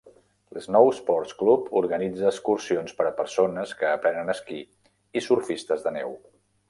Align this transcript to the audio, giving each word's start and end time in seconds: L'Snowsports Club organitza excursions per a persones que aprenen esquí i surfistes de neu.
L'Snowsports 0.55 1.33
Club 1.41 1.67
organitza 1.81 2.25
excursions 2.31 2.97
per 3.01 3.07
a 3.09 3.13
persones 3.19 3.75
que 3.83 3.91
aprenen 3.99 4.35
esquí 4.35 4.59
i 5.21 5.25
surfistes 5.27 5.87
de 5.89 5.95
neu. 6.01 6.19